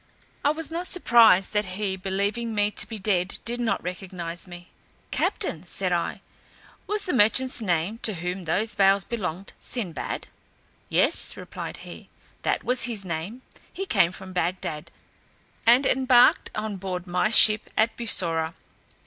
I 0.43 0.49
was 0.49 0.71
not 0.71 0.87
surprised 0.87 1.53
that 1.53 1.67
he, 1.77 1.95
believing 1.95 2.55
me 2.55 2.71
to 2.71 2.87
be 2.89 2.97
dead, 2.97 3.37
did 3.45 3.59
not 3.59 3.83
recognize 3.83 4.47
me. 4.47 4.71
"Captain," 5.11 5.63
said 5.63 5.91
I, 5.91 6.21
"was 6.87 7.05
the 7.05 7.13
merchant's 7.13 7.61
name, 7.61 7.99
to 7.99 8.15
whom 8.15 8.45
those 8.45 8.73
bales 8.73 9.05
belonged, 9.05 9.53
Sinbad?" 9.61 10.25
"Yes," 10.89 11.37
replied 11.37 11.77
he, 11.85 12.09
"that 12.41 12.63
was 12.63 12.85
his 12.85 13.05
name; 13.05 13.43
he 13.71 13.85
came 13.85 14.11
from 14.11 14.33
Bagdad, 14.33 14.89
and 15.67 15.85
embarked 15.85 16.49
on 16.55 16.77
board 16.77 17.05
my 17.05 17.29
ship 17.29 17.69
at 17.77 17.95
Bussorah. 17.95 18.55